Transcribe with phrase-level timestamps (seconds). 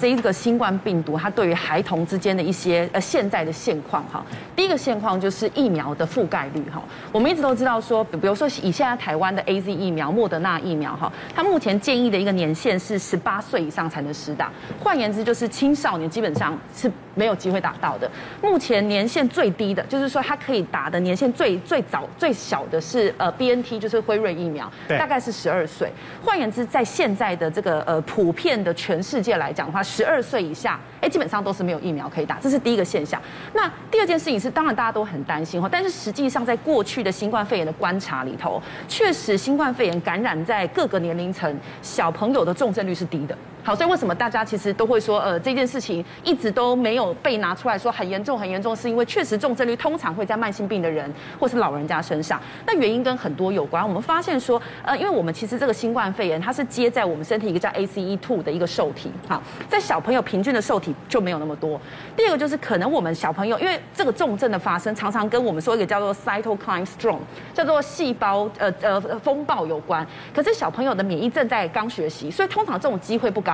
[0.00, 4.24] 这一个新冠病毒它对于孩童之间的一些呃现在的现况哈。
[4.56, 6.82] 第一个现况就是疫苗的覆盖率哈。
[7.12, 14.50] 我们一直都知道说，比如说以现在台湾的 AZ 疫苗、莫德纳疫苗哈，它目前建议的一个年限是十八岁以上才能施打，
[14.82, 18.10] 换言之就是青少年基本上是没有机会打到的。
[18.42, 25.90] 目前年限最低的，就是说它可以打的年限最最早最小的是呃 BNT，就是辉瑞疫苗，大概是十二岁。
[26.24, 33.20] 换言之，在现在的这个呃普遍的全世界来讲的话，十二岁以下，哎，基本上都是没有疫苗可以打，这是第一个现象。
[33.52, 43.36] 那第二件事情是，当然大家都很担心哈，但是实际上在过去的新冠肺炎的观察里头，确实新冠肺炎感染在各个年龄层小朋友的重症率是低的。
[43.62, 52.40] 好，所以为什么大家其实都会说，呃，这件事情一直都没有被拿出来说很严重、很严重，是因为确实重症率通常会在慢性病的人或是老人家身上。
[52.66, 53.86] 那原因跟很多有关。
[53.86, 61.78] 我们发现说，呃，因为我们其实这个新冠肺炎它是接在我们身体一个叫 ACE2 的一个受体，好，在小朋友平均的受体就没有那么多。
[62.16, 67.18] 第二个就是可能我们小朋友因为这个重症的发生常常跟我们说一个叫做 cytokine storm，
[67.52, 70.06] 叫做细胞呃呃风暴有关。
[70.34, 73.49] 可是小朋友的免疫正在刚学习，所以通常这种机会不高。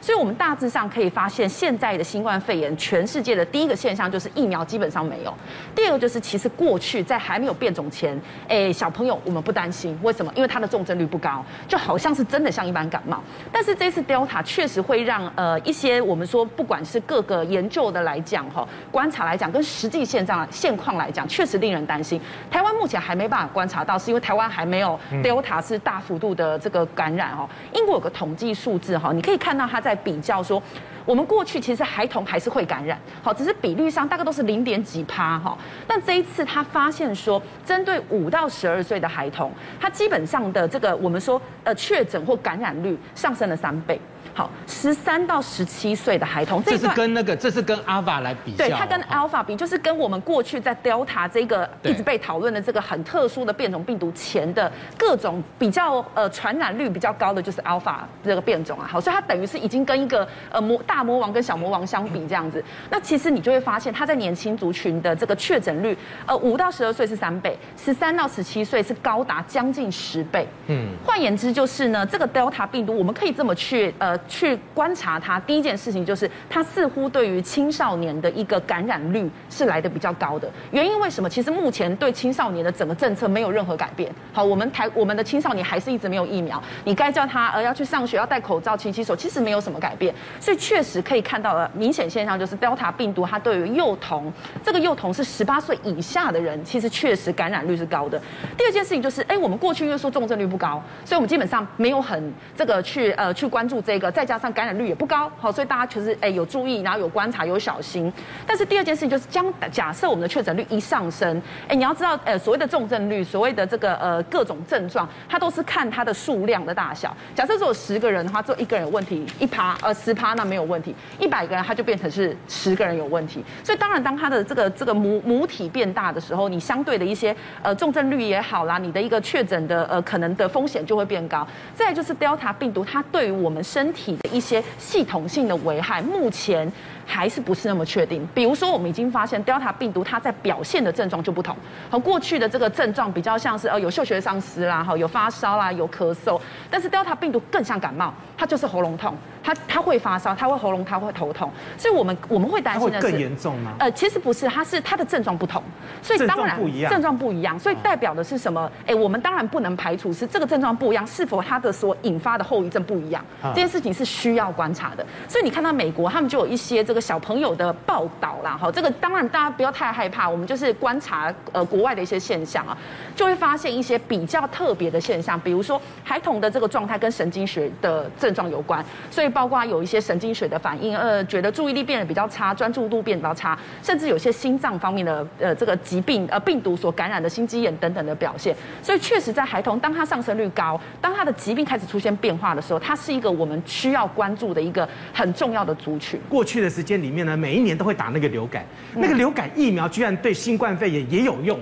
[0.00, 5.34] 所以，我们大致上可以发现，现在的新冠肺炎，全世界的第一个现象就是疫苗基本上没有。
[5.74, 10.32] 第二个就是，其实过去在还没有变种前，哎，小朋友我们不担心，为什么？
[10.36, 13.22] 因为它的重症率不高，就好像是真的像一般感冒。
[13.50, 22.20] 但是这次 Delta 确实会让呃一些我们说，不管是各个研究的来讲哈，观察来讲，跟实际现状现况来讲，确实令人担心。
[22.50, 27.48] 台湾目前还没办法观察到，是因为台湾还没有 Delta 是大幅度的这个感染哦。
[27.72, 29.37] 英国有个统计数字哈，你可以。
[29.38, 30.62] 看到他在比较说，
[31.04, 35.56] 我们过去其实孩童还是会感染，好，只是比率上大概都是零点几趴哈。
[35.86, 39.50] 但这一次他发现说，针对五到十二岁的孩童，
[39.80, 43.98] 他基本上的这个我们说呃确诊或感染率上升了三倍。
[44.38, 48.58] 好，十三到十七岁的孩童，这是跟那个，这是跟 Alpha 来比较。
[48.58, 58.86] 对，它跟 Alpha 比，就是跟我们过去在 Delta 这个一直被讨论的这个很特殊的变种病毒前的各种比较呃传染率比较高的，就是 Alpha 这个变种啊。
[58.88, 62.62] 好，所以它等于是已经跟一个呃魔大魔王跟小魔王相比这样子。
[62.90, 70.46] 那其实你就会发现，它在年轻族群的这个确诊率，呃，五到十二岁是三倍，十三到十七岁是高达将近十倍。
[70.68, 74.16] 嗯，换言之就是呢，这个 Delta 病毒我们可以这么去呃。
[74.28, 80.48] 去观察它，第一件事情就是它似乎对于青少年的一个感染率是来的比较高的。
[80.70, 81.28] 原因为什么？
[81.28, 84.12] 其实目前对青少年的整个政策没有任何改变。
[84.32, 86.62] 好，我们台我们的青少年还是一直没有疫苗。
[86.84, 90.14] 你该叫他呃要去上学要戴口罩勤洗手，其实没有什么改变。
[90.38, 98.20] 所以确实可以看到的明显现象就是 Delta 病毒它对于幼童，这个幼童是十八岁以下的人，其实确实感染率是高的。
[98.56, 104.10] 第二件事情就是，哎，我们过去又说重症率不高，所以我们基本上没有很这个去呃去关注这个。
[104.18, 108.12] 再加上感染率也不高，好，所以大家其实哎有注意，然后有观察，有小心。
[108.44, 117.16] 但是第二件事情就是，将假设我们的确诊率一上升，哎，你要知道，呃，所谓的重症率，所谓的这个呃各种症状，它都是看它的数量的大小。
[117.32, 123.44] 假设只有十个人的话，只有一个人有问题，一趴呃十趴那没有问题，一百个人它就变成是十个人有问题。
[123.62, 131.46] 所以当然，当它的这个这个母母体变大的时候，你相对的一些呃重症率也好啦，你的一个确诊的呃可能的风险就会变高。
[131.72, 136.70] 再就是 Delta 病毒，它对于我们身体体的一些些系统性的危害，目前
[137.04, 138.26] 还是不是那么确定。
[138.34, 141.54] 比如说，我们已经发现 Delta 病毒它在表现的症状就不同，
[141.90, 146.40] 和过去的这个症状比较像是呃有嗅觉丧失啦，哈有发烧啦，有咳嗽，
[146.70, 149.14] 但是 Delta 病毒更像感冒，它就是喉咙痛。
[149.48, 153.72] 他他会发烧，他会喉咙，他会头痛，所以我们我们会担心的是更严重吗？
[153.78, 155.62] 呃，其实不是，他是他的症状不同，
[156.02, 158.70] 所以当然症状不一样，症状不一样，所以代表的是什么？
[158.86, 163.24] 哎，我们当然不能排除是这个症状不一样，是否他的所引发的后遗症不一样？
[163.42, 165.06] 这件事情是需要观察的。
[165.26, 172.76] 所以你看到美国他们就有一些这个小朋友的报道啦，哈，这个当然大家不要太害怕，我们就是观察呃国外的一些现象啊，
[173.16, 179.37] 就会发现一些比较特别的现象，比如说孩童的这个状态跟神经学的症状有关，所以。
[179.38, 188.52] 包括有一些神经学的反应，呃，觉得注意力变得比较差，专注度变得比较差，甚至有些心脏方面的呃这个疾病，呃病毒所感染的心肌炎等等的表现。
[188.82, 196.18] 所以确实在孩童，当他上升率高，当他的疾病开始出现变化的时候，它是一个我们需要关注的一个很重要的族群。
[196.28, 198.66] 过去的时间里面呢，每一年都会打那个流感，
[198.96, 201.56] 那个流感疫苗居然对新冠肺炎也有用，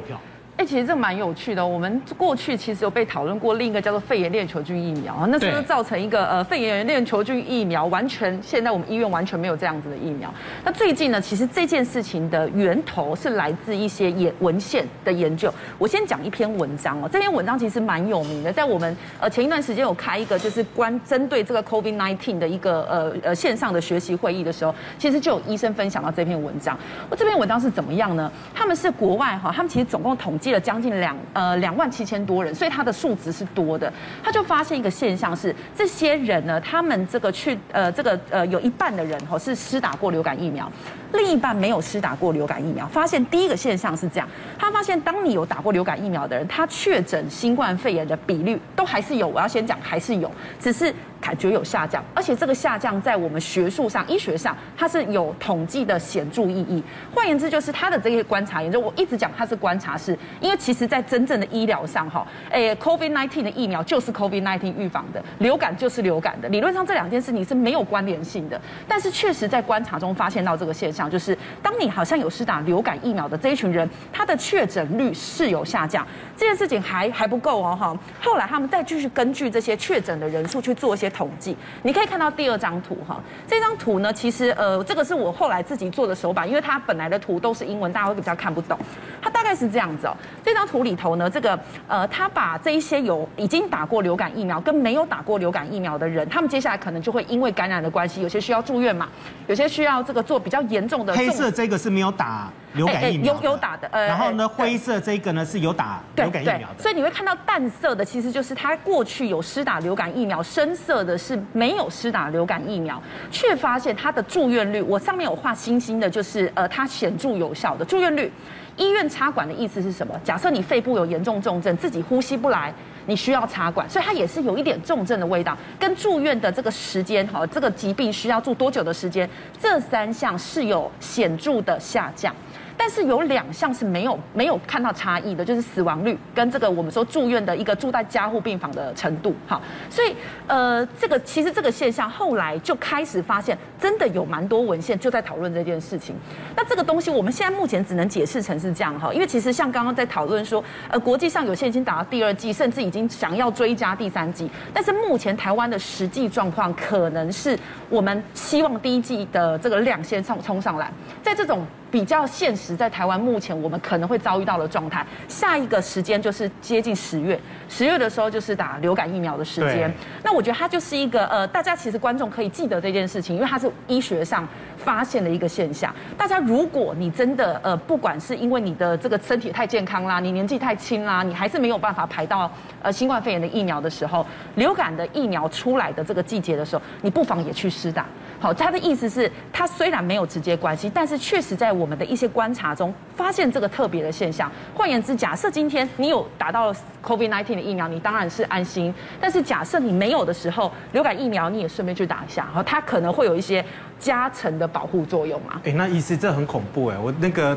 [0.56, 1.64] 哎，其实这蛮有趣的。
[1.64, 10.32] 我们过去其实有被讨论过另一个叫做肺炎链球菌疫苗啊，那时候造成一个呃肺炎链球菌疫苗完全现在我们医院完全没有这样子的疫苗？
[10.64, 15.52] 那最近呢，其实这件事情的源头是来自一些研文献的研究。
[15.76, 26.78] 我先讲一篇文章哦，这篇文章其实蛮有名的，在我们呃前一段时间有开一个就是关针对这个 COVID-19 的一个呃呃线上的学习会议的时候，其实就有医生分享到这篇文章。
[27.10, 28.32] 我这篇文章是怎么样呢？
[28.54, 30.45] 他们是国外哈，他们其实总共统计。
[30.46, 33.93] 接了将近两呃两万七千多人，所以他的数值是多的。
[34.22, 40.70] 他就发现一个现象是，这些人呢，他们这个去呃这个呃有一半的人哈是施打过流感疫苗，
[41.12, 42.87] 另一半没有施打过流感疫苗。
[42.87, 49.26] 发现第一个现象是这样，他发现当你有打过流感疫苗的人，他确诊新冠肺炎的比率都还是有。
[49.26, 50.94] 我要先讲还是有，只是。
[51.20, 56.82] 感觉有下降，而且这个下降在我们学术上、医学上，它是有统计的显著意义。
[57.14, 68.60] 换言之，就是它的这些观察研究，我一直讲它是观察，是因为其实在真正的医疗上，哈，诶，COVID-19 的疫苗就是 COVID-19 预防的，流感就是流感的，理论上这两件事情是没有关联性的。
[68.86, 76.06] 但是确实在观察中发现到这个现象，就是当你好像有施打流感疫苗的这一群人，他的确诊率是有下降。
[76.36, 77.98] 这件事情还还不够哦，哈。
[78.20, 81.05] 后来他们再继续根据这些确诊的人数去做一些。
[81.10, 88.78] 统计，你可以看到第二张图哈，这张图呢，其实呃，这个是我后来自己做的手板，因为它本来的图都是英文，大家会比较看不懂。
[89.22, 91.58] 它大概是这样子哦，这张图里头呢，这个
[91.88, 99.08] 呃，他把这一些有已经打过流感疫苗跟没有打过流感疫苗的人，他们接下来可能就会因为感染的关系，有些需要住院嘛，
[99.46, 101.12] 有些需要这个做比较严重的。
[101.14, 106.82] 黑色这个是没有打流感疫苗，有有打的，呃，然后呢，灰色这个呢是有打流感疫苗的。
[106.82, 111.06] 所以你会看到淡色的，其实就是他过去有施打流感疫苗，深色。
[111.06, 113.00] 的是没有施打流感疫苗，
[113.31, 118.32] 却发现他的住院率，我上面有画星星的，就是呃，它显著有效的住院率。
[118.76, 120.19] 医院插管的意思是什么？
[120.25, 122.75] 假设你肺部有严重重症，自己呼吸不来，
[123.06, 125.56] 你需要插管，所以它也是有一点重症的味道。
[125.78, 129.28] 跟住院的这个时间，哈，这个疾病需要住多久的时间，
[129.61, 132.34] 这三项是有显著的下降。
[132.76, 140.14] 但是有两项是没有没有看到差异的，就是死亡率跟这个我们说住院的一个住在加护病房的程度，好，所以
[140.46, 146.14] 呃，这个其实这个现象后来就开始发现，真的有蛮多文献就在讨论这件事情。
[146.56, 157.58] 那这个东西我们现在目前只能解释成是这样哈，因为其实像刚刚在讨论说，呃，国际上有些已经打到第二剂，甚至已经想要追加第三剂，但是目前台湾的实际状况可能是
[157.88, 160.93] 我们希望第一剂的这个量先上冲上来，
[161.23, 161.67] 在这种。
[161.96, 167.40] 比较现实，在台湾目前我们可能会遭遇到的状态，下一个时间就是接近十月，
[167.70, 169.90] 十月的时候就是打流感疫苗的时间。
[170.22, 174.46] 那我觉得它就是一个呃，大家其实观众可以记得这件事情，因为它是医学上
[174.76, 175.90] 发现的一个现象。
[176.19, 182.52] 大家如果你真的呃，不管是因为你的这个身体太健康啦，你年纪太轻啦，你还是没有办法排到
[182.82, 184.26] 呃新冠肺炎的疫苗的时候，
[184.56, 188.04] 流感的疫苗出来的这个季节的时候，你不妨也去施打。
[188.38, 194.50] 好，他的意思是，他虽然没有直接关系，但是确实在我们的一些观察中发现这个特别的现象。
[194.74, 196.72] 换言之，假设今天你有打到
[197.02, 203.64] COVID-19 的疫苗，你当然是安心；但是假设你没有的时候，流感疫苗你也顺便去打一下，好，它可能会有一些
[203.98, 205.60] 加成的保护作用嘛。
[205.64, 207.56] 哎，那意思这很恐怖哎，我那个。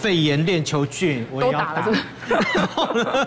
[0.00, 1.74] 肺炎链球菌我也要打，
[2.54, 3.26] 然后呢，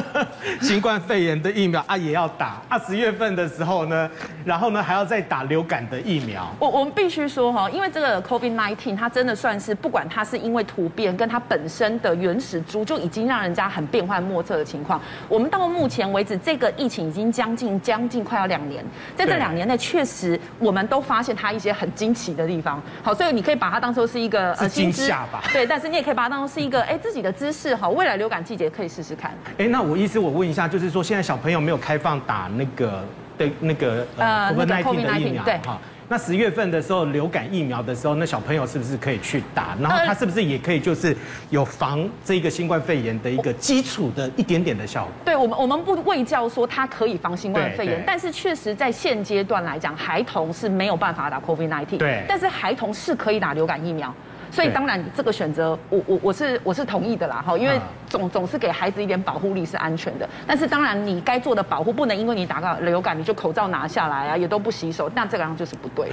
[0.60, 4.10] 新冠肺炎的疫苗啊也要打啊，十月份的时候呢，
[4.44, 6.54] 然后呢还要再打流感的疫苗。
[6.58, 15.00] 我我们必须说哈，因为这个 COVID-19 它真的算是不管它是因为突变跟它本身的原始株就已经让人家很变幻莫测的情况。
[15.26, 18.84] 我们到目前为止，这个疫情已经将近将近快要两年，
[19.16, 22.82] 在这两年内确实我们都发现它一些很惊奇的地方。
[23.02, 25.42] 好，所以你可以把它当做是一个呃惊吓吧。
[25.50, 26.09] 对，但是你也可以。
[26.14, 29.32] 把它当成是一个哎自己的知识哈，未来流感季节可以试试看。
[29.58, 33.04] 哎，那我意思我问一下，就是说现在小朋友没有开放打那个
[33.38, 35.78] 的那个呃 COVID-19 的疫苗哈。
[36.12, 39.76] 那十月份的时候流感疫苗的时候，那小朋友是不是可以去打？
[39.80, 41.16] 然后他是不是也可以就是
[41.50, 45.12] 有防这个新冠肺炎的一个基础的一点点的效果？
[45.24, 51.98] 对我们，我们不卫教说它可以防新冠肺炎，但是确实在现阶段来讲，孩童是没有办法打 COVID-19。
[51.98, 54.12] 对，但是孩童是可以打流感疫苗。
[54.50, 60.28] 所以当然，这个选择，我我我是我是同意的啦，哈，因为总总是给孩子一点保护力是安全的。
[60.46, 66.10] 但是当然，你该做的保护不能因为你打个流感，你就口罩拿下来啊，也都不洗手，那这个样就是不对。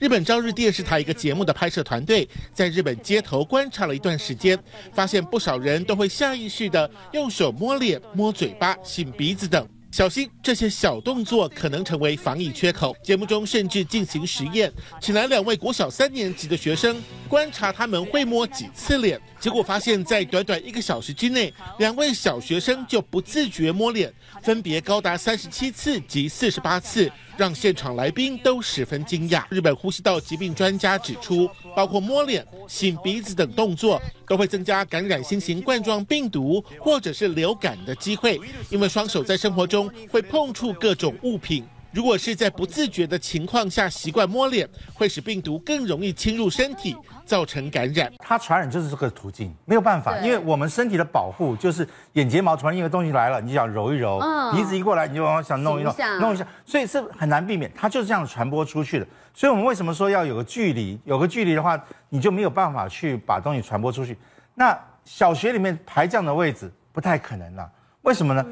[0.00, 4.56] 日本朝日电视台一个节目的拍摄团队在日本街头观察了一段时间，
[4.92, 9.66] 发现不少人都会下意识的用手摸脸、摸嘴巴、擤鼻子等。
[9.92, 12.96] 小心这些小动作可能成为防疫缺口。
[13.02, 14.72] 节目中甚至进行实验，
[15.02, 16.96] 请来两位国小三年级的学生
[17.28, 24.10] 观察他们会摸几次脸，结果发现，在短短一个小时之内，两位小学生就不自觉摸脸，
[24.42, 29.42] 分别高达三十七次及四十八次，让现场来宾都十分惊讶。
[29.50, 41.64] 日本呼吸道疾病专家指出，包括摸脸、擤鼻子等动作，都会增加感染新型冠状病毒或者是流感的机会，因为双手在生活中会碰触各种物品。
[41.92, 46.96] 如果是在不自觉的情况下习惯摸脸，会使病毒更容易侵入身体，
[47.26, 48.10] 造成感染。
[48.18, 54.18] 它传染就是这个途径，没有办法，因为我们身体的保护就是眼睫毛，突然一个东西来了，你就想揉一揉；
[54.56, 59.06] 鼻子一过来，你就想弄一弄，弄一下，所以是很难避免，它就是这样传播出去的。
[59.34, 60.98] 所以我们为什么说要有个距离？
[61.04, 64.16] 有个距离的话，你就没有办法去把东西传播出去。
[64.54, 67.70] 那小学里面排这样的位置不太可能了，
[68.00, 68.44] 为什么呢？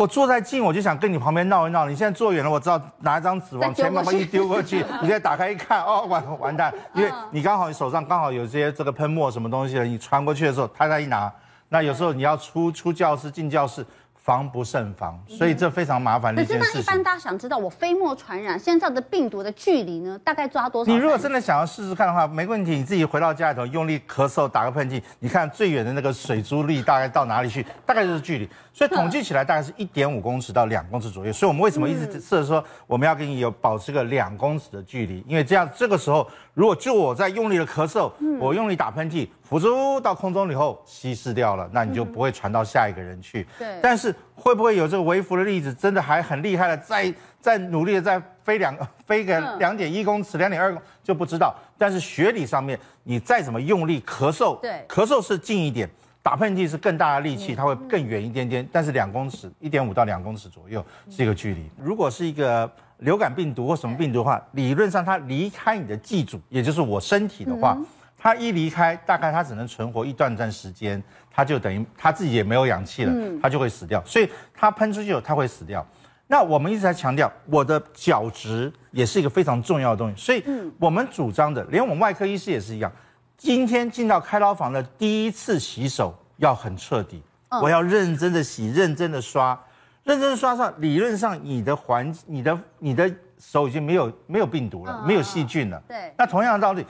[0.00, 1.86] 我坐在近，我就想跟你旁边闹一闹。
[1.86, 11.30] 你现在坐远了，我知道拿一张纸往前慢慢一丢过去， 你现在打开一看，哦，完完蛋，因为你刚好你手上刚好有些这个喷墨什么东西的，你传过去的时候，他再一拿，
[11.68, 13.84] 那有时候你要出出教室进教室。
[14.30, 16.64] 防不胜防，所以这非常麻烦的一件事情。
[16.64, 20.16] 可是那一般大家想知道，我飞沫传染现在的病毒的距离呢？
[20.22, 20.92] 大概抓多少？
[20.92, 27.66] 你如果真的想要试试看的话，没问题，你自己回到家里头用力咳嗽打个喷嚏，你看最远的那个水珠粒大概到哪里去？
[27.84, 28.48] 大概就是距离。
[28.72, 31.32] 所以统计起来大概是一点五公尺到两公尺左右。
[31.32, 35.24] 所以我们为什么一直设说我们要跟你有保持个两公尺的距离？
[35.26, 39.28] 因为这样这个时候，如果就我在用力的咳嗽，我用力打喷嚏。
[39.42, 43.44] 辅助到空中以后稀释掉了，那你就不会传到下一个人去。
[43.58, 43.80] 对。
[43.82, 51.54] 但是会不会有这个微幅的粒子，真的还很厉害的，再再努力的再飞两飞个两点一公尺、两点二公就不知道。
[51.76, 55.88] 但是学理上面，你再怎么用力咳嗽，对，咳嗽是近一点，
[56.22, 58.66] 打喷嚏是更大的力气，它会更远一点点。
[58.72, 61.70] 但是两公尺，一点五到两公尺左右是一个距离。
[61.78, 67.76] 如果是一个流感病毒或什么病毒的话，理论上它离开你的寄主，也就是我身体的话。
[68.22, 74.02] 它一离开，大概它只能存活一段段时间，它就等于它自己也没有氧气了，它就会死掉。
[74.04, 75.86] 所以它喷出去后，它会死掉。
[76.26, 80.22] 那我们一直在强调，我的角质也是一个非常重要的东西。
[80.22, 80.44] 所以
[80.78, 82.92] 我们主张的，连我们外科医师也是一样。
[83.36, 87.22] 今天进到开刀房的第一次洗手要很彻底，
[87.62, 89.58] 我要认真的洗，认真的刷，
[90.04, 90.72] 认真的刷上。
[90.78, 95.82] 理论上，你的环、你的、你的手已经没有没有病毒了，没有细菌了。
[95.88, 96.14] 对。
[96.16, 96.86] 那同样的道理。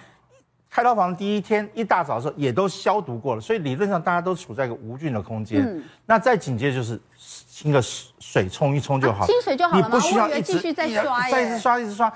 [0.71, 5.63] 开刀房第一天一大早的时候也都消毒过了，所以理论上大家都处在一个无菌的空间。
[5.63, 12.09] 嗯、那再紧接着就是清个水冲一冲就好，清水就好了，你不需要一直继续再刷，再一直刷一直刷。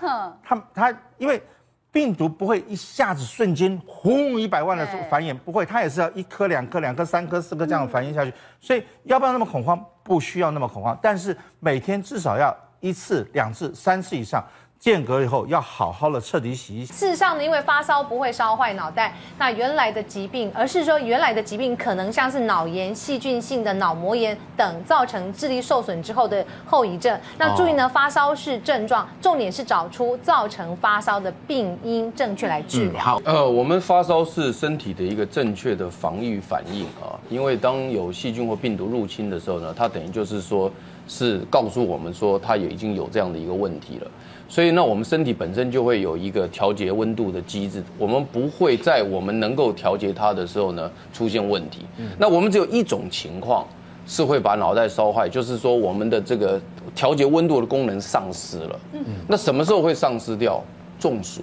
[0.45, 1.43] 它它因为
[1.91, 8.31] 病毒不会一下子瞬间轰一百万的繁衍，不会，它也是要一颗两颗两颗三颗四颗这样繁衍下去。
[8.31, 9.85] 嗯、所以要不要那么恐慌？
[10.05, 14.45] 不需要那么恐慌，但是每天至少要一次、两次、三次以上。
[14.85, 16.93] 间隔以后要好好的彻底洗一洗。
[16.93, 27.19] 事实上呢，因为发烧不会烧坏脑袋，那原来的疾病，而是说原来的疾病可能像是脑炎、细菌性的脑膜炎等，造成智力受损之后的后遗症。
[27.39, 33.03] 那注意呢，发烧是症状，重点是找出造成发烧的病因，正确来治疗。
[33.03, 40.71] 好，呃，我们发烧是身体的一个正确的防御反应啊，因为当有细菌或病毒入侵的时候呢，它等于就是说
[41.07, 44.11] 是告诉我们说它也已经有这样的一个问题了。
[44.49, 51.87] 所以，那我们身体本身就会有一个调节温度的机制，我们不会在我们能够调节它的时候呢出现问题。
[52.19, 53.67] 那我们只有一种情况
[54.07, 56.61] 是会把脑袋烧坏，就是说我们的这个
[56.95, 58.81] 调节温度的功能丧失了。
[59.27, 60.63] 那什么时候会丧失掉？
[61.01, 61.41] 中暑。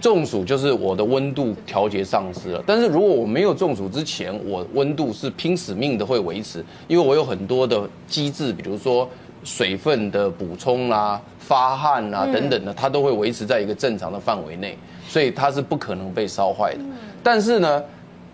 [0.00, 2.64] 中暑就是我的温度调节丧失了。
[2.66, 9.08] 但是如果我没有中暑之前，我温度是拼死命的会维持，因为我有很多的机制，比如说
[9.44, 11.20] 水分的补充啦。
[11.38, 14.78] 发汗啊等等的，它都会维持在一个正常的范围内，
[15.08, 16.80] 所以它是不可能被烧坏的。
[17.24, 17.82] 但是呢，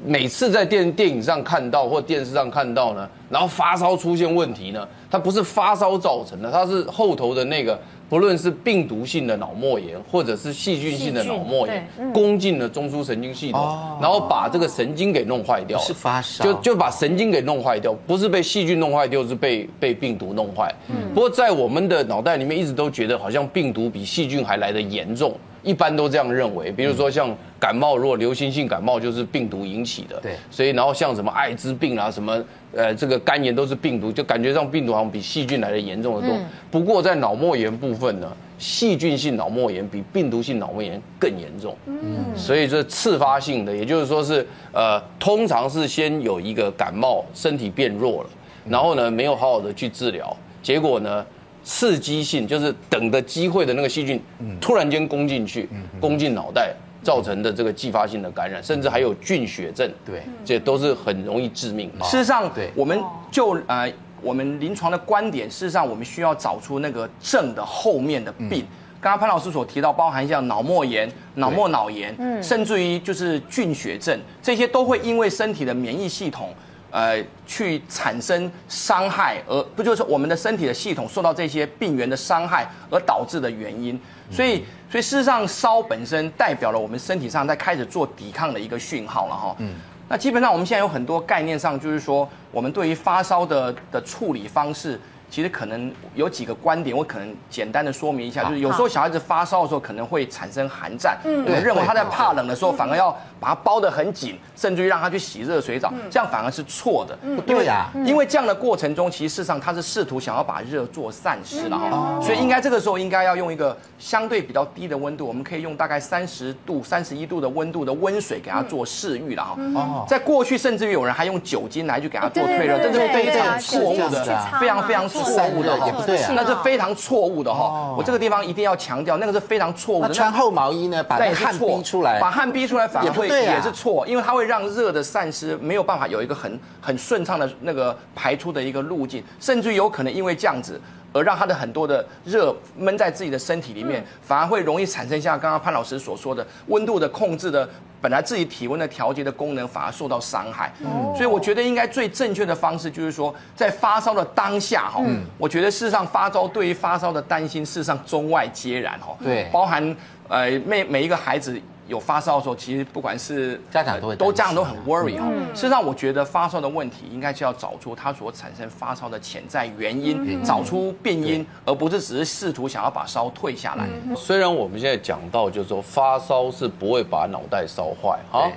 [0.04, 7.80] 每次在电电影上看到或电视上看到呢，然后发烧出现问题呢，它不是发烧造成的，它是后头的那个。
[8.08, 13.60] 不论是病毒性的脑膜炎，或者是细菌性的脑膜炎，攻进了中枢神经系统，
[14.00, 20.72] 然后把这个神经给弄坏掉，是发烧，就就把神经给弄坏掉，不是被细菌弄坏掉，是被被病毒弄坏。
[21.12, 25.34] 不过在我们的脑袋里面，一直都觉得好像病毒比细菌还来得严重。
[25.66, 32.40] 一般都这样认为，比如说像感冒，如果流行性感冒就是病毒引起的，对，所以然后像什么艾滋病啊，什么
[32.72, 36.38] 呃这个肝炎都是病毒，就感觉上病毒好像比细菌来的严重得多。
[36.70, 48.30] 不过在脑膜炎部分呢，细菌性脑膜炎比病毒性脑膜炎更严重，嗯，所以这次发性的，也就是说是呃通常是先有一个感冒，身体变弱了，
[48.68, 51.26] 然后呢没有好好的去治疗，结果呢。
[51.66, 54.22] 刺激性就是等的机会的那个细菌，
[54.60, 55.68] 突然间攻进去，
[56.00, 61.90] 攻进脑袋，造成的这个继发性的感染，甚至还有菌血症，对，这都是很容易致命。
[62.04, 63.92] 事实上，对，我们就呃，
[64.22, 68.64] 我们临床的观点，事实上我们需要找出那个症的后面的病。
[69.00, 76.50] 刚刚潘老师所提到，包含像脑膜炎、脑膜脑炎，嗯，甚至于就是菌血症，这些都会因为身体的免疫系统。
[76.96, 84.00] 呃，去产生伤害，而不就是我们的身体的系统受到这些病原的伤害而导致的原因。
[84.30, 89.54] 所以，所以事实上，烧本身代表了我们身体上在开始做抵抗的一个讯号了哈。
[89.58, 89.74] 嗯。
[90.08, 94.98] 那基本上我们现在有很多概念上，就是说，我们对于发烧的的处理方式。
[95.28, 119.56] 其实可能有几个观点，我可能简单的说明一下，就是有时候小孩子发烧的时候可能会产生寒战，嗯，我们认为他在怕冷的时候反而要把它包得很紧，甚至于让他去洗热水澡，这样反而是错的，不对呀，因为这样的过程中，其实事实上他是试图想要把热做散失了哈，所以应该这个时候应该要用一个相对比较低的温度，我们可以用大概三十度、三十一度的温度的温水给他做试浴了哈。
[119.74, 124.24] 哦，在过去甚至于有人还用酒精来去给他做退热，这是非常错误的，
[124.60, 125.06] 非常非常。
[125.22, 127.94] 错误的也不对啊，那是非常错误的哈。
[127.96, 130.12] 我这个地方一定要强调，那个是非常错误的。
[130.12, 140.80] 穿厚毛衣呢，把汗逼出来，把汗逼出来反而会也是错，因为它会让热的散失没有办法有一个很很顺畅的那个排出的一个路径，甚至有可能因为这样子
[141.16, 147.68] 而让他的很多的热闷在自己的身体里面，反而会容易产生像刚刚潘老师所说的温度的控制的。
[147.98, 150.70] 本来自己体温的调节的功能反而受到伤害，
[151.14, 155.02] 所以我觉得应该最正确的方式就是说，在发烧的当下哈，
[155.38, 159.96] 我觉得事实上发烧对于发烧的担心事实上中外皆然哈，对，包含
[160.28, 161.60] 呃每每一个孩子。
[161.86, 165.28] 有发烧的时候，其实不管是家长都会都家长都很 worry 哈。
[165.54, 173.88] 事实上，我觉得发烧的问题应该是要找出它所产生发烧的潜在原因，找出病因，而不是只是试图想要把烧退下来。
[174.16, 178.50] 虽然我们现在讲到，就是说发烧是不会把脑袋烧坏哈，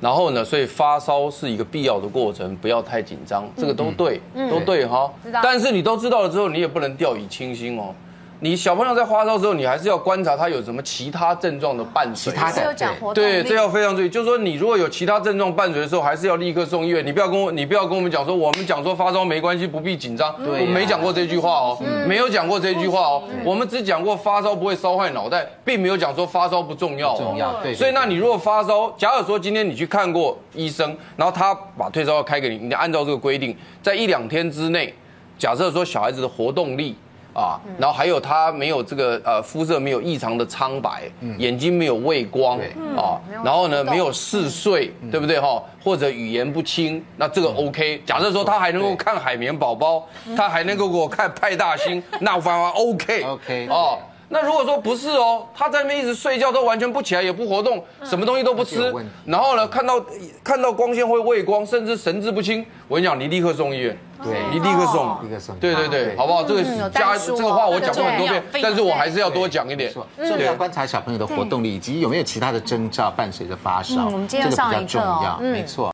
[0.00, 5.12] 然后呢，所以发烧是一个必要的过程，不要太紧张，这个都对，都对哈。
[5.42, 7.94] 但是你都知道了之后，你也不能掉以轻心哦。
[8.42, 12.32] 你小朋友在发烧的时候，你还是要观察他有什么其他症状的伴随。
[12.32, 12.74] 其他的
[13.14, 14.08] 对，这要非常注意。
[14.08, 17.06] 就是说，你如果有其他症状伴随的时候，还是要立刻送医院。
[17.06, 20.34] 你不要跟我，你不要跟我们讲说，我们讲说发烧没关系，不必紧张。
[20.42, 21.78] 对，我没讲过这句话哦，
[22.08, 23.22] 没有讲过这句话哦。
[23.44, 27.14] 我们只讲过发烧不会烧坏脑袋，并没有讲说发烧不重要。
[27.18, 27.74] 重要，对。
[27.74, 34.94] 所以，那你如果发烧，假如说今天你去看过医生，然后他把退烧药开给你，你按照这个规定，在一两天之内，
[35.38, 36.96] 假设说小孩子的活动力。
[37.34, 42.58] 啊，然后还有他没有这个呃肤色没有异常的苍白，眼睛没有畏光
[42.96, 45.38] 啊，然后呢没有嗜睡，对不对？
[45.40, 45.62] 哈？
[45.82, 48.02] 或者语言不清，那这个 OK。
[48.04, 53.98] 假设说他还能够看海绵宝宝，他还能够给我看派大星， 那我反而 OK OK 哦。
[54.32, 60.00] 那如果说不是哦，他在那边一直睡觉都完全不起来也不活动，什么东西都不吃，然后呢看到
[60.42, 63.98] 看到光线会畏光，甚至神志不清，我跟你讲，你立刻送医院。
[64.22, 65.56] 对，你立刻送，立刻送。
[65.56, 66.44] 对对对，好不好？
[66.44, 69.90] 这个加这个话我讲过很多遍，但是我还是要多讲一点。
[69.90, 70.04] 所
[70.38, 75.38] 以要观察小朋友的活动力，以及有没有其他的征兆伴随着发烧，这个比较重要。
[75.40, 75.88] 没错。